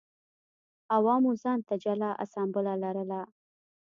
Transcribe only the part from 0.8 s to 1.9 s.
عوامو ځان ته